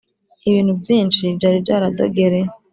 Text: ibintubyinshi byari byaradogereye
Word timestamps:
ibintubyinshi 0.47 1.23
byari 1.37 1.57
byaradogereye 1.63 2.47